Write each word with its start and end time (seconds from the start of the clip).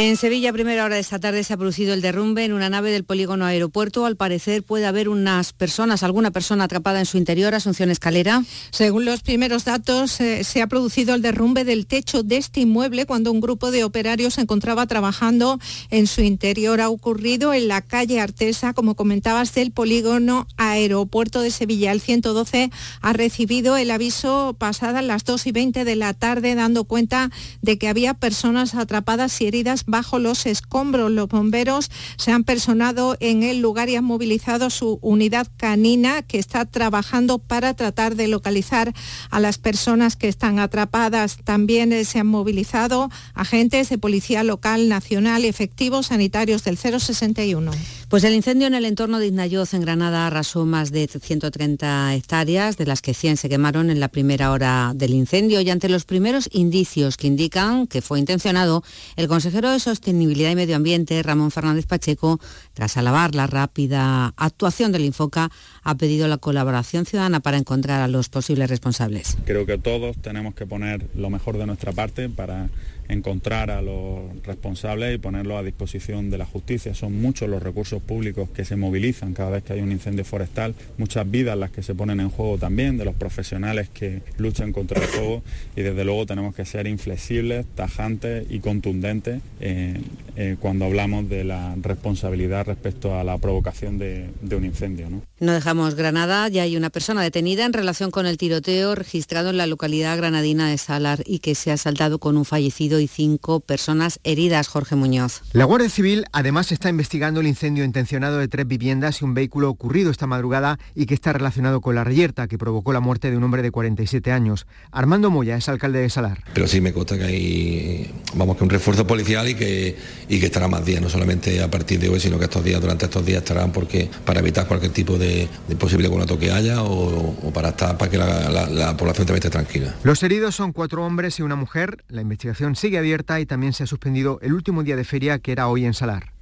En 0.00 0.16
Sevilla, 0.16 0.52
primera 0.52 0.84
hora 0.84 0.94
de 0.94 1.00
esta 1.00 1.18
tarde, 1.18 1.42
se 1.42 1.52
ha 1.52 1.56
producido 1.56 1.92
el 1.92 2.00
derrumbe 2.00 2.44
en 2.44 2.52
una 2.52 2.70
nave 2.70 2.92
del 2.92 3.02
polígono 3.02 3.44
aeropuerto. 3.46 4.06
Al 4.06 4.14
parecer 4.14 4.62
puede 4.62 4.86
haber 4.86 5.08
unas 5.08 5.52
personas, 5.52 6.04
alguna 6.04 6.30
persona 6.30 6.62
atrapada 6.62 7.00
en 7.00 7.04
su 7.04 7.18
interior. 7.18 7.52
Asunción 7.52 7.90
Escalera. 7.90 8.44
Según 8.70 9.04
los 9.04 9.22
primeros 9.22 9.64
datos, 9.64 10.20
eh, 10.20 10.44
se 10.44 10.62
ha 10.62 10.68
producido 10.68 11.16
el 11.16 11.22
derrumbe 11.22 11.64
del 11.64 11.88
techo 11.88 12.22
de 12.22 12.36
este 12.36 12.60
inmueble 12.60 13.06
cuando 13.06 13.32
un 13.32 13.40
grupo 13.40 13.72
de 13.72 13.82
operarios 13.82 14.34
se 14.34 14.42
encontraba 14.42 14.86
trabajando 14.86 15.58
en 15.90 16.06
su 16.06 16.20
interior. 16.20 16.80
Ha 16.80 16.90
ocurrido 16.90 17.52
en 17.52 17.66
la 17.66 17.82
calle 17.82 18.20
Artesa, 18.20 18.74
como 18.74 18.94
comentabas, 18.94 19.52
del 19.52 19.72
polígono 19.72 20.46
aeropuerto 20.58 21.40
de 21.40 21.50
Sevilla. 21.50 21.90
El 21.90 22.00
112 22.00 22.70
ha 23.00 23.12
recibido 23.14 23.76
el 23.76 23.90
aviso 23.90 24.54
pasadas 24.56 25.02
las 25.02 25.24
2 25.24 25.48
y 25.48 25.50
20 25.50 25.84
de 25.84 25.96
la 25.96 26.14
tarde, 26.14 26.54
dando 26.54 26.84
cuenta 26.84 27.32
de 27.62 27.78
que 27.78 27.88
había 27.88 28.14
personas 28.14 28.76
atrapadas 28.76 29.40
y 29.40 29.48
heridas 29.48 29.86
bajo 29.88 30.18
los 30.18 30.46
escombros. 30.46 31.10
Los 31.10 31.28
bomberos 31.28 31.90
se 32.16 32.30
han 32.30 32.44
personado 32.44 33.16
en 33.18 33.42
el 33.42 33.60
lugar 33.60 33.88
y 33.88 33.96
han 33.96 34.04
movilizado 34.04 34.70
su 34.70 34.98
unidad 35.02 35.48
canina 35.56 36.22
que 36.22 36.38
está 36.38 36.64
trabajando 36.64 37.38
para 37.38 37.74
tratar 37.74 38.14
de 38.14 38.28
localizar 38.28 38.94
a 39.30 39.40
las 39.40 39.58
personas 39.58 40.14
que 40.14 40.28
están 40.28 40.60
atrapadas. 40.60 41.38
También 41.42 41.92
eh, 41.92 42.04
se 42.04 42.20
han 42.20 42.26
movilizado 42.26 43.10
agentes 43.34 43.88
de 43.88 43.98
policía 43.98 44.44
local, 44.44 44.88
nacional 44.88 45.44
y 45.44 45.48
efectivos 45.48 46.06
sanitarios 46.06 46.62
del 46.64 46.76
061. 46.76 47.72
Pues 48.08 48.24
el 48.24 48.32
incendio 48.32 48.66
en 48.66 48.72
el 48.72 48.86
entorno 48.86 49.18
de 49.18 49.26
Iznayoz 49.26 49.74
en 49.74 49.82
Granada 49.82 50.26
arrasó 50.26 50.64
más 50.64 50.90
de 50.92 51.06
130 51.08 52.14
hectáreas, 52.14 52.78
de 52.78 52.86
las 52.86 53.02
que 53.02 53.12
100 53.12 53.36
se 53.36 53.50
quemaron 53.50 53.90
en 53.90 54.00
la 54.00 54.08
primera 54.08 54.50
hora 54.50 54.92
del 54.94 55.12
incendio 55.12 55.60
y 55.60 55.68
ante 55.68 55.90
los 55.90 56.06
primeros 56.06 56.48
indicios 56.50 57.18
que 57.18 57.26
indican 57.26 57.86
que 57.86 58.00
fue 58.00 58.18
intencionado, 58.18 58.82
el 59.16 59.28
consejero 59.28 59.70
de 59.70 59.78
Sostenibilidad 59.78 60.50
y 60.50 60.56
Medio 60.56 60.76
Ambiente, 60.76 61.22
Ramón 61.22 61.50
Fernández 61.50 61.84
Pacheco, 61.84 62.40
tras 62.72 62.96
alabar 62.96 63.34
la 63.34 63.46
rápida 63.46 64.32
actuación 64.38 64.90
del 64.90 65.04
Infoca, 65.04 65.50
ha 65.82 65.94
pedido 65.96 66.28
la 66.28 66.38
colaboración 66.38 67.04
ciudadana 67.04 67.40
para 67.40 67.58
encontrar 67.58 68.00
a 68.00 68.08
los 68.08 68.30
posibles 68.30 68.70
responsables. 68.70 69.36
Creo 69.44 69.66
que 69.66 69.76
todos 69.76 70.16
tenemos 70.16 70.54
que 70.54 70.64
poner 70.64 71.06
lo 71.14 71.28
mejor 71.28 71.58
de 71.58 71.66
nuestra 71.66 71.92
parte 71.92 72.30
para 72.30 72.70
encontrar 73.08 73.70
a 73.70 73.82
los 73.82 74.20
responsables 74.44 75.14
y 75.14 75.18
ponerlos 75.18 75.58
a 75.58 75.62
disposición 75.62 76.30
de 76.30 76.38
la 76.38 76.44
justicia. 76.44 76.94
Son 76.94 77.20
muchos 77.20 77.48
los 77.48 77.62
recursos 77.62 78.02
públicos 78.02 78.48
que 78.50 78.64
se 78.64 78.76
movilizan 78.76 79.34
cada 79.34 79.50
vez 79.50 79.64
que 79.64 79.72
hay 79.72 79.80
un 79.80 79.92
incendio 79.92 80.24
forestal, 80.24 80.74
muchas 80.98 81.30
vidas 81.30 81.56
las 81.58 81.70
que 81.70 81.82
se 81.82 81.94
ponen 81.94 82.20
en 82.20 82.30
juego 82.30 82.58
también, 82.58 82.98
de 82.98 83.04
los 83.04 83.14
profesionales 83.14 83.88
que 83.88 84.22
luchan 84.36 84.72
contra 84.72 85.00
el 85.00 85.08
fuego 85.08 85.42
y 85.76 85.82
desde 85.82 86.04
luego 86.04 86.26
tenemos 86.26 86.54
que 86.54 86.64
ser 86.64 86.86
inflexibles, 86.86 87.66
tajantes 87.74 88.46
y 88.50 88.60
contundentes 88.60 89.40
eh, 89.60 90.00
eh, 90.36 90.56
cuando 90.60 90.84
hablamos 90.84 91.28
de 91.28 91.44
la 91.44 91.74
responsabilidad 91.80 92.66
respecto 92.66 93.18
a 93.18 93.24
la 93.24 93.38
provocación 93.38 93.98
de, 93.98 94.30
un 94.50 94.64
incendio. 94.64 95.08
¿no? 95.10 95.22
no 95.40 95.52
dejamos 95.52 95.94
Granada, 95.94 96.48
ya 96.48 96.62
hay 96.62 96.76
una 96.76 96.90
persona 96.90 97.22
detenida 97.22 97.64
en 97.64 97.72
relación 97.72 98.10
con 98.10 98.26
el 98.26 98.38
tiroteo 98.38 98.94
registrado 98.94 99.50
en 99.50 99.56
la 99.56 99.66
localidad 99.66 100.16
granadina 100.16 100.68
de 100.68 100.78
Salar 100.78 101.22
y 101.26 101.38
que 101.38 101.54
se 101.54 101.70
ha 101.70 101.76
saltado 101.76 102.18
con 102.18 102.36
un 102.36 102.44
fallecido 102.44 102.97
y 103.00 103.08
cinco 103.08 103.60
personas 103.60 104.20
heridas. 104.24 104.68
Jorge 104.68 104.96
Muñoz. 104.96 105.42
La 105.52 105.64
Guardia 105.64 105.88
Civil 105.88 106.24
además 106.32 106.72
está 106.72 106.88
investigando 106.88 107.40
el 107.40 107.46
incendio 107.46 107.84
intencionado 107.84 108.38
de 108.38 108.48
tres 108.48 108.66
viviendas 108.66 109.22
y 109.22 109.24
un 109.24 109.34
vehículo 109.34 109.70
ocurrido 109.70 110.10
esta 110.10 110.26
madrugada 110.26 110.78
y 110.94 111.06
que 111.06 111.14
está 111.14 111.32
relacionado 111.32 111.80
con 111.80 111.94
la 111.94 112.04
reyerta 112.04 112.48
que 112.48 112.58
provocó 112.58 112.92
la 112.92 113.00
muerte 113.00 113.30
de 113.30 113.36
un 113.36 113.44
hombre 113.44 113.62
de 113.62 113.70
47 113.70 114.32
años. 114.32 114.66
Armando 114.90 115.30
Moya 115.30 115.56
es 115.56 115.68
alcalde 115.68 116.00
de 116.00 116.10
Salar. 116.10 116.44
Pero 116.54 116.66
sí 116.66 116.80
me 116.80 116.92
consta 116.92 117.18
que 117.18 117.24
hay, 117.24 118.10
vamos, 118.34 118.56
que 118.56 118.64
un 118.64 118.70
refuerzo 118.70 119.06
policial 119.06 119.48
y 119.48 119.54
que, 119.54 119.96
y 120.28 120.40
que 120.40 120.46
estará 120.46 120.68
más 120.68 120.84
días, 120.84 121.00
no 121.00 121.08
solamente 121.08 121.62
a 121.62 121.70
partir 121.70 122.00
de 122.00 122.08
hoy, 122.08 122.20
sino 122.20 122.38
que 122.38 122.44
estos 122.44 122.64
días, 122.64 122.80
durante 122.80 123.06
estos 123.06 123.24
días 123.24 123.38
estarán 123.38 123.72
porque 123.72 124.10
para 124.24 124.40
evitar 124.40 124.66
cualquier 124.66 124.92
tipo 124.92 125.18
de, 125.18 125.48
posible 125.78 126.08
conato 126.08 126.38
que 126.38 126.50
haya 126.50 126.82
o, 126.82 127.52
para 127.52 127.70
estar 127.70 127.96
para 127.96 128.10
que 128.10 128.18
la, 128.18 128.96
población 128.96 129.26
también 129.26 129.36
esté 129.36 129.50
tranquila. 129.50 129.94
Los 130.02 130.22
heridos 130.22 130.54
son 130.54 130.72
cuatro 130.72 131.04
hombres 131.04 131.38
y 131.38 131.42
una 131.42 131.56
mujer. 131.56 132.04
La 132.08 132.22
investigación 132.22 132.76
sigue 132.76 132.87
sigue 132.88 132.96
abierta 132.96 133.38
y 133.38 133.44
también 133.44 133.74
se 133.74 133.82
ha 133.84 133.86
suspendido 133.86 134.38
el 134.40 134.54
último 134.54 134.82
día 134.82 134.96
de 134.96 135.04
feria 135.04 135.40
que 135.40 135.52
era 135.52 135.68
hoy 135.68 135.84
en 135.84 135.92
Salar. 135.92 136.37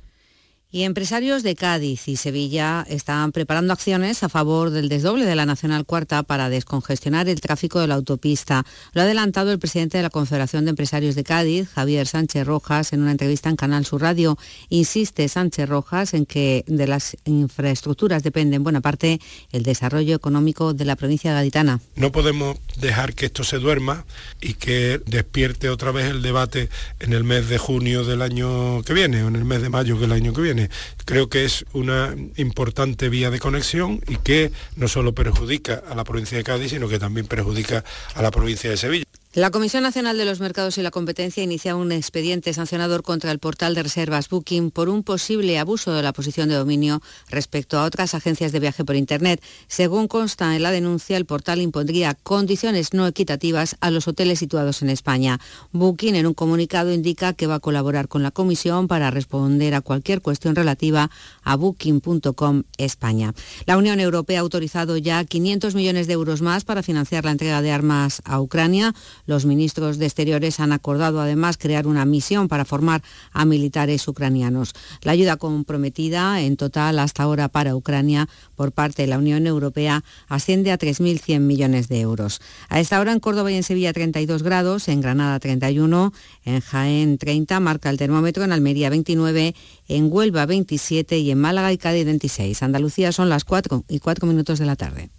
Y 0.72 0.82
empresarios 0.82 1.44
de 1.44 1.54
Cádiz 1.54 2.09
y 2.09 2.16
Sevilla 2.16 2.84
están 2.88 3.31
preparando 3.31 3.72
acciones 3.72 4.25
a 4.25 4.28
favor 4.28 4.71
del 4.71 4.88
desdoble 4.88 5.25
de 5.25 5.37
la 5.37 5.47
Nacional 5.47 5.87
Cuarta 5.87 6.25
para 6.25 6.49
descongestionar 6.49 7.28
el 7.28 7.41
tráfico 7.41 7.78
de 7.78 7.87
la 7.87 7.94
autopista. 7.94 8.66
Lo 8.93 9.00
ha 9.00 9.04
adelantado 9.04 9.53
el 9.53 9.60
presidente 9.60 9.97
de 9.97 10.03
la 10.03 10.10
Confederación 10.10 10.65
de 10.65 10.71
Empresarios 10.71 11.15
de 11.15 11.22
Cádiz, 11.22 11.69
Javier 11.69 12.09
Sánchez 12.09 12.44
Rojas, 12.44 12.93
en 12.93 13.03
una 13.03 13.12
entrevista 13.12 13.49
en 13.49 13.54
Canal 13.54 13.87
Sur 13.87 14.03
Radio. 14.03 14.37
Insiste 14.69 15.28
Sánchez 15.28 15.69
Rojas 15.69 16.15
en 16.15 16.27
que 16.27 16.65
de 16.66 16.88
las 16.88 17.16
infraestructuras 17.27 18.25
depende 18.25 18.56
en 18.56 18.65
buena 18.65 18.81
parte 18.81 19.21
el 19.53 19.62
desarrollo 19.62 20.16
económico 20.16 20.75
de 20.75 20.84
la 20.84 20.97
provincia 20.97 21.33
gaditana. 21.33 21.81
No 21.94 22.10
podemos 22.10 22.59
dejar 22.81 23.15
que 23.15 23.27
esto 23.27 23.44
se 23.44 23.60
duerma 23.60 24.04
y 24.41 24.54
que 24.54 25.00
despierte 25.06 25.69
otra 25.69 25.93
vez 25.93 26.10
el 26.10 26.22
debate 26.22 26.71
en 26.98 27.12
el 27.12 27.22
mes 27.22 27.48
de 27.48 27.59
junio 27.59 28.04
del 28.04 28.21
año 28.21 28.83
que 28.83 28.94
viene 28.94 29.22
o 29.22 29.28
en 29.28 29.37
el 29.37 29.44
mes 29.44 29.62
de 29.62 29.69
mayo 29.69 29.97
del 29.97 30.10
año 30.10 30.33
que 30.33 30.43
viene 30.43 30.56
Creo 31.05 31.28
que 31.28 31.44
es 31.44 31.65
una 31.72 32.15
importante 32.37 33.09
vía 33.09 33.31
de 33.31 33.39
conexión 33.39 34.00
y 34.09 34.17
que 34.17 34.53
no 34.77 34.89
solo 34.89 35.15
perjudica 35.15 35.83
a 35.89 35.94
la 35.94 36.05
provincia 36.05 36.39
de 36.39 36.44
Cádiz, 36.44 36.71
sino 36.71 36.89
que 36.89 36.99
también 36.99 37.27
perjudica 37.27 37.84
a 38.15 38.22
la 38.22 38.31
provincia 38.31 38.71
de 38.71 38.77
Sevilla. 38.77 39.05
La 39.36 39.50
Comisión 39.50 39.82
Nacional 39.82 40.16
de 40.16 40.24
los 40.24 40.41
Mercados 40.41 40.78
y 40.78 40.82
la 40.82 40.91
Competencia 40.91 41.42
inicia 41.42 41.76
un 41.76 41.92
expediente 41.92 42.54
sancionador 42.54 43.02
contra 43.02 43.30
el 43.30 43.38
portal 43.38 43.74
de 43.74 43.82
reservas 43.82 44.30
Booking 44.30 44.70
por 44.70 44.88
un 44.88 45.02
posible 45.02 45.58
abuso 45.58 45.92
de 45.92 46.02
la 46.02 46.14
posición 46.14 46.48
de 46.48 46.54
dominio 46.54 47.02
respecto 47.28 47.78
a 47.78 47.84
otras 47.84 48.14
agencias 48.14 48.50
de 48.52 48.60
viaje 48.60 48.82
por 48.82 48.97
Internet. 48.97 49.42
Según 49.66 50.08
consta 50.08 50.56
en 50.56 50.62
la 50.62 50.70
denuncia, 50.70 51.19
el 51.19 51.26
portal 51.26 51.60
impondría 51.60 52.14
condiciones 52.14 52.94
no 52.94 53.06
equitativas 53.06 53.76
a 53.80 53.91
los 53.91 54.08
hoteles 54.08 54.38
situados 54.38 54.80
en 54.80 54.88
España. 54.88 55.38
Booking 55.72 56.14
en 56.14 56.26
un 56.26 56.32
comunicado 56.32 56.91
indica 56.91 57.34
que 57.34 57.47
va 57.47 57.56
a 57.56 57.60
colaborar 57.60 58.08
con 58.08 58.22
la 58.22 58.30
Comisión 58.30 58.88
para 58.88 59.10
responder 59.10 59.74
a 59.74 59.82
cualquier 59.82 60.22
cuestión 60.22 60.54
relativa 60.54 61.10
a 61.42 61.56
Booking.com 61.56 62.62
España. 62.78 63.34
La 63.66 63.76
Unión 63.76 64.00
Europea 64.00 64.38
ha 64.38 64.41
autorizado 64.41 64.97
ya 64.97 65.22
500 65.22 65.74
millones 65.74 66.06
de 66.06 66.14
euros 66.14 66.41
más 66.41 66.64
para 66.64 66.82
financiar 66.82 67.26
la 67.26 67.32
entrega 67.32 67.60
de 67.60 67.70
armas 67.70 68.22
a 68.24 68.41
Ucrania. 68.41 68.94
Los 69.26 69.44
ministros 69.44 69.98
de 69.98 70.06
Exteriores 70.06 70.60
han 70.60 70.72
acordado 70.72 71.20
además 71.20 71.59
crear 71.59 71.87
una 71.87 72.04
misión 72.04 72.48
para 72.48 72.64
formar 72.64 73.03
a 73.32 73.44
militares 73.44 74.06
ucranianos. 74.09 74.72
La 75.03 75.12
ayuda 75.12 75.37
comprometida 75.37 76.41
en 76.41 76.56
total 76.56 76.98
hasta 76.98 77.25
ahora 77.25 77.48
para 77.48 77.76
Ucrania 77.76 78.28
por 78.54 78.72
parte 78.72 79.03
de 79.03 79.09
la 79.09 79.19
Unión 79.19 79.47
Europea 79.47 80.04
asciende 80.28 80.72
a 80.72 80.78
3.100 80.78 81.41
millones 81.41 81.88
de 81.88 82.00
euros. 82.00 82.41
A 82.69 82.81
esta 82.81 83.00
hora 83.00 83.12
en 83.12 83.20
Córdoba 83.20 83.50
y 83.50 83.56
en 83.56 83.62
Sevilla 83.62 83.92
32 83.92 84.42
grados, 84.42 84.88
en 84.88 85.00
Granada 85.00 85.38
31, 85.38 86.12
en 86.44 86.60
Jaén 86.60 87.19
30, 87.19 87.60
marca 87.60 87.91
el 87.91 87.98
termómetro, 87.98 88.44
en 88.44 88.53
Almería 88.53 88.91
29, 88.91 89.54
en 89.88 90.12
Huelva 90.12 90.47
27 90.47 91.19
y 91.19 91.31
en 91.31 91.38
Málaga 91.38 91.72
y 91.72 91.78
Cádiz 91.78 92.04
26. 92.04 92.62
Andalucía 92.62 93.12
son 93.12 93.28
las 93.28 93.44
4 93.44 93.84
y 93.88 93.98
4 93.98 94.26
minutos 94.26 94.59
de 94.59 94.66
la 94.66 94.76
tarde. 94.76 95.10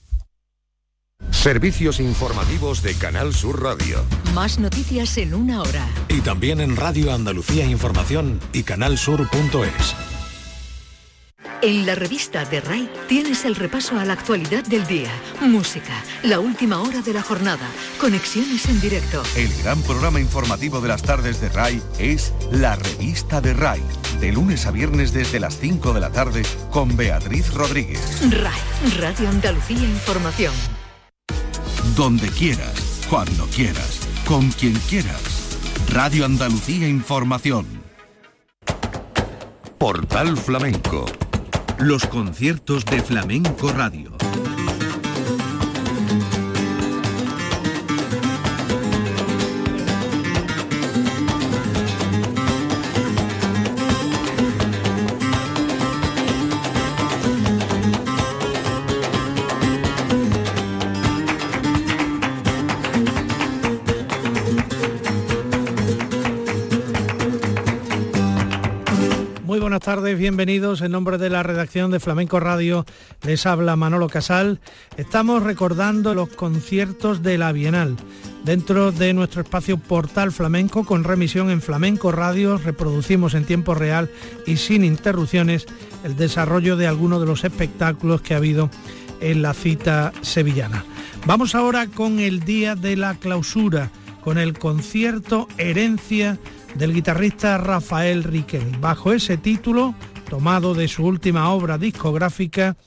Servicios 1.47 2.01
informativos 2.01 2.81
de 2.81 2.94
Canal 2.95 3.33
Sur 3.33 3.63
Radio. 3.63 4.03
Más 4.33 4.59
noticias 4.59 5.17
en 5.17 5.33
una 5.33 5.61
hora. 5.61 5.88
Y 6.09 6.19
también 6.19 6.59
en 6.59 6.75
Radio 6.75 7.13
Andalucía 7.13 7.63
Información 7.63 8.41
y 8.51 8.63
canalsur.es. 8.63 9.95
En 11.61 11.85
la 11.85 11.95
revista 11.95 12.44
de 12.44 12.59
RAI 12.59 12.89
tienes 13.07 13.45
el 13.45 13.55
repaso 13.55 13.97
a 13.97 14.03
la 14.03 14.11
actualidad 14.11 14.66
del 14.66 14.85
día, 14.88 15.09
música, 15.39 15.94
la 16.22 16.41
última 16.41 16.81
hora 16.81 17.02
de 17.02 17.14
la 17.14 17.22
jornada, 17.22 17.70
conexiones 17.97 18.66
en 18.66 18.81
directo. 18.81 19.23
El 19.37 19.53
gran 19.63 19.81
programa 19.84 20.20
informativo 20.20 20.81
de 20.81 20.90
las 20.90 21.02
tardes 21.02 21.40
de 21.40 21.47
RAI 21.47 21.81
es 21.97 22.34
La 22.52 22.75
Revista 22.75 23.40
de 23.40 23.53
RAI, 23.53 23.81
de 24.20 24.34
lunes 24.34 24.66
a 24.66 24.72
viernes 24.72 25.13
desde 25.13 25.40
las 25.40 25.58
5 25.58 25.93
de 25.93 26.02
la 26.02 26.09
tarde 26.09 26.43
con 26.72 26.97
Beatriz 26.97 27.53
Rodríguez. 27.53 28.20
RAI, 28.29 28.99
Radio 28.99 29.29
Andalucía 29.29 29.78
Información 29.78 30.52
donde 31.95 32.29
quieras, 32.29 33.05
cuando 33.09 33.45
quieras, 33.47 33.99
con 34.25 34.49
quien 34.51 34.73
quieras. 34.89 35.57
Radio 35.89 36.25
Andalucía 36.25 36.87
Información. 36.87 37.66
Portal 39.78 40.37
Flamenco. 40.37 41.05
Los 41.79 42.05
conciertos 42.07 42.84
de 42.85 43.01
Flamenco 43.01 43.72
Radio. 43.72 44.27
Tardes, 69.87 70.19
bienvenidos. 70.19 70.81
En 70.81 70.91
nombre 70.91 71.17
de 71.17 71.29
la 71.29 71.43
redacción 71.43 71.91
de 71.91 72.01
Flamenco 72.01 72.41
Radio 72.41 72.85
les 73.22 73.45
habla 73.45 73.78
Manolo 73.78 74.09
Casal. 74.09 74.59
Estamos 74.97 75.43
recordando 75.43 76.13
los 76.13 76.28
conciertos 76.28 77.23
de 77.23 77.37
la 77.37 77.53
Bienal. 77.53 77.95
Dentro 78.43 78.91
de 78.91 79.13
nuestro 79.13 79.43
espacio 79.43 79.78
Portal 79.78 80.34
Flamenco, 80.34 80.84
con 80.84 81.05
remisión 81.05 81.49
en 81.49 81.61
Flamenco 81.61 82.11
Radio, 82.11 82.57
reproducimos 82.57 83.34
en 83.34 83.45
tiempo 83.45 83.75
real 83.75 84.11
y 84.45 84.57
sin 84.57 84.84
interrupciones 84.84 85.66
el 86.03 86.17
desarrollo 86.17 86.75
de 86.75 86.87
algunos 86.87 87.22
de 87.22 87.28
los 87.28 87.45
espectáculos 87.45 88.19
que 88.19 88.34
ha 88.34 88.37
habido 88.37 88.69
en 89.22 89.41
la 89.41 89.53
cita 89.53 90.11
sevillana. 90.19 90.84
Vamos 91.25 91.55
ahora 91.55 91.87
con 91.87 92.19
el 92.19 92.41
día 92.41 92.75
de 92.75 92.97
la 92.97 93.16
clausura, 93.16 93.89
con 94.19 94.37
el 94.37 94.59
concierto 94.59 95.47
Herencia 95.57 96.37
del 96.78 96.94
guitarrista 96.94 97.58
Rafael 97.58 98.24
Riquelme. 98.24 98.78
Bajo 98.78 99.12
ese 99.12 99.38
título, 99.38 99.96
tomado 100.29 100.74
de 100.74 100.88
su 100.88 101.06
última 101.06 101.50
obra 101.50 101.78
discográfica, 101.78 102.78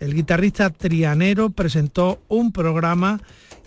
el 0.00 0.14
guitarrista 0.14 0.70
trianero 0.70 1.50
presentó 1.50 2.20
un 2.28 2.52
programa 2.52 3.20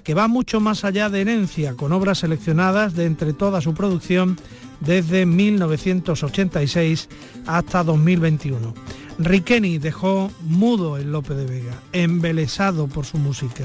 que 0.04 0.14
va 0.14 0.28
mucho 0.28 0.60
más 0.60 0.84
allá 0.84 1.10
de 1.10 1.22
herencia, 1.22 1.76
con 1.76 1.94
obras 1.94 2.20
seleccionadas 2.20 2.94
de 2.96 3.06
entre 3.06 3.34
toda 3.34 3.62
su 3.62 3.74
producción 3.74 4.38
desde 4.82 5.26
1986 5.26 7.10
hasta 7.46 7.84
2021. 7.84 8.74
Riqueni 9.18 9.78
dejó 9.78 10.32
mudo 10.42 10.98
en 10.98 11.12
Lope 11.12 11.34
de 11.36 11.46
Vega, 11.46 11.74
embelesado 11.94 12.88
por 12.88 13.06
su 13.06 13.18
música. 13.18 13.64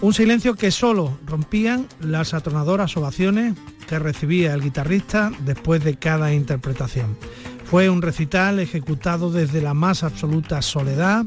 Un 0.00 0.14
silencio 0.14 0.54
que 0.54 0.70
solo 0.70 1.16
rompían 1.26 1.86
las 2.00 2.34
atronadoras 2.34 2.96
ovaciones 2.96 3.54
que 3.86 3.98
recibía 3.98 4.54
el 4.54 4.62
guitarrista 4.62 5.30
después 5.44 5.82
de 5.84 5.96
cada 5.96 6.32
interpretación. 6.32 7.16
Fue 7.64 7.88
un 7.88 8.02
recital 8.02 8.58
ejecutado 8.58 9.30
desde 9.30 9.62
la 9.62 9.74
más 9.74 10.02
absoluta 10.02 10.60
soledad, 10.62 11.24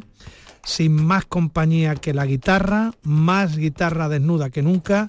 sin 0.63 0.96
más 0.96 1.25
compañía 1.25 1.96
que 1.96 2.13
la 2.13 2.25
guitarra, 2.25 2.92
más 3.04 3.57
guitarra 3.57 4.10
desnuda 4.10 4.50
que 4.50 4.62
nunca. 4.62 5.07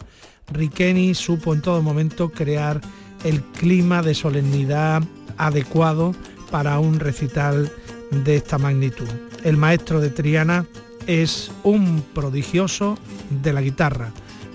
Riqueni 0.48 1.14
supo 1.14 1.54
en 1.54 1.62
todo 1.62 1.82
momento 1.82 2.30
crear 2.30 2.80
el 3.24 3.42
clima 3.42 4.02
de 4.02 4.14
solemnidad 4.14 5.02
adecuado 5.36 6.14
para 6.50 6.78
un 6.78 7.00
recital 7.00 7.70
de 8.10 8.36
esta 8.36 8.58
magnitud. 8.58 9.08
El 9.44 9.56
maestro 9.56 10.00
de 10.00 10.10
Triana 10.10 10.66
es 11.06 11.50
un 11.62 12.02
prodigioso 12.14 12.98
de 13.42 13.52
la 13.52 13.60
guitarra, 13.60 14.12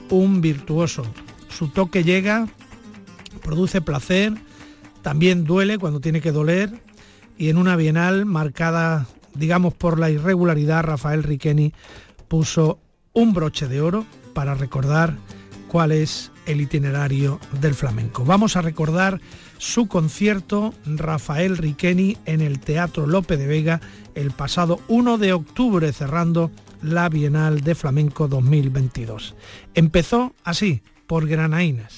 un 0.09 0.41
virtuoso. 0.41 1.03
Su 1.49 1.69
toque 1.69 2.03
llega, 2.03 2.47
produce 3.41 3.81
placer, 3.81 4.33
también 5.01 5.43
duele 5.43 5.77
cuando 5.77 5.99
tiene 5.99 6.21
que 6.21 6.31
doler 6.31 6.81
y 7.37 7.49
en 7.49 7.57
una 7.57 7.75
bienal 7.75 8.25
marcada, 8.25 9.07
digamos, 9.33 9.73
por 9.73 9.99
la 9.99 10.09
irregularidad, 10.09 10.83
Rafael 10.83 11.23
Riqueni 11.23 11.73
puso 12.27 12.79
un 13.13 13.33
broche 13.33 13.67
de 13.67 13.81
oro 13.81 14.05
para 14.33 14.53
recordar 14.53 15.17
cuál 15.67 15.91
es 15.91 16.31
el 16.45 16.61
itinerario 16.61 17.39
del 17.59 17.75
flamenco. 17.75 18.25
Vamos 18.25 18.55
a 18.57 18.61
recordar 18.61 19.21
su 19.57 19.87
concierto 19.87 20.73
Rafael 20.85 21.57
Riqueni 21.57 22.17
en 22.25 22.41
el 22.41 22.59
Teatro 22.59 23.05
Lope 23.07 23.37
de 23.37 23.47
Vega 23.47 23.81
el 24.15 24.31
pasado 24.31 24.79
1 24.87 25.17
de 25.17 25.33
octubre 25.33 25.91
cerrando 25.93 26.51
la 26.81 27.09
Bienal 27.09 27.61
de 27.61 27.75
Flamenco 27.75 28.27
2022. 28.27 29.35
Empezó 29.73 30.33
así, 30.43 30.81
por 31.07 31.27
Granaínas. 31.27 31.97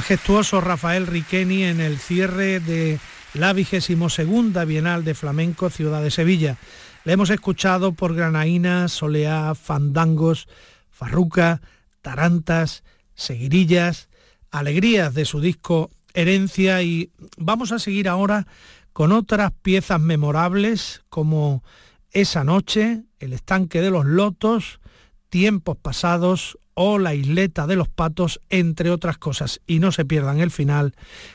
Majestuoso 0.00 0.62
Rafael 0.62 1.06
Riqueni 1.06 1.64
en 1.64 1.78
el 1.78 1.98
cierre 1.98 2.58
de 2.58 2.98
la 3.34 3.52
vigésimo 3.52 4.08
segunda 4.08 4.64
Bienal 4.64 5.04
de 5.04 5.12
Flamenco 5.12 5.68
Ciudad 5.68 6.02
de 6.02 6.10
Sevilla. 6.10 6.56
Le 7.04 7.12
hemos 7.12 7.28
escuchado 7.28 7.92
por 7.92 8.14
Granaína, 8.14 8.88
Soleá, 8.88 9.54
Fandangos, 9.54 10.48
Farruca, 10.88 11.60
Tarantas, 12.00 12.82
Seguirillas, 13.14 14.08
Alegrías 14.50 15.12
de 15.12 15.26
su 15.26 15.42
disco 15.42 15.90
Herencia 16.14 16.80
y 16.82 17.12
vamos 17.36 17.70
a 17.70 17.78
seguir 17.78 18.08
ahora 18.08 18.46
con 18.94 19.12
otras 19.12 19.52
piezas 19.60 20.00
memorables 20.00 21.02
como 21.10 21.62
Esa 22.10 22.42
noche, 22.42 23.02
El 23.18 23.34
estanque 23.34 23.82
de 23.82 23.90
los 23.90 24.06
lotos, 24.06 24.80
Tiempos 25.28 25.76
pasados 25.76 26.58
o 26.74 26.98
La 26.98 27.14
isleta 27.14 27.66
de 27.66 27.76
los 27.76 27.88
patos, 27.88 28.40
entre 28.48 28.90
otras 28.90 29.18
cosas. 29.18 29.60
Y 29.66 29.78
no 29.78 29.92
se 29.92 30.04
pierdan 30.04 30.40
el 30.40 30.50
final 30.50 30.94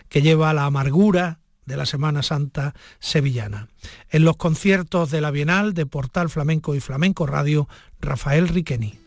que 0.09 0.21
lleva 0.21 0.53
la 0.53 0.65
amargura 0.65 1.39
de 1.65 1.77
la 1.77 1.85
Semana 1.85 2.23
Santa 2.23 2.73
sevillana. 2.99 3.69
En 4.09 4.23
los 4.23 4.37
conciertos 4.37 5.11
de 5.11 5.21
la 5.21 5.31
Bienal 5.31 5.73
de 5.73 5.85
Portal 5.85 6.29
Flamenco 6.29 6.75
y 6.75 6.79
Flamenco 6.79 7.25
Radio, 7.25 7.67
Rafael 7.99 8.47
Riqueni. 8.47 9.04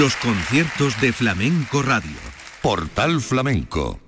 Los 0.00 0.16
conciertos 0.16 0.98
de 1.02 1.12
Flamenco 1.12 1.82
Radio. 1.82 2.16
Portal 2.62 3.20
Flamenco. 3.20 4.00